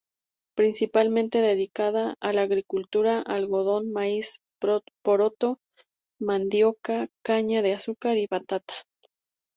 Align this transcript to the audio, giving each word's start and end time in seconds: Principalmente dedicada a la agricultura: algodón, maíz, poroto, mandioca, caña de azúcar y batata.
Principalmente 0.55 1.41
dedicada 1.41 2.15
a 2.21 2.33
la 2.33 2.41
agricultura: 2.41 3.21
algodón, 3.21 3.91
maíz, 3.93 4.41
poroto, 5.03 5.59
mandioca, 6.19 7.07
caña 7.23 7.61
de 7.61 7.75
azúcar 7.75 8.17
y 8.17 8.25
batata. 8.25 8.73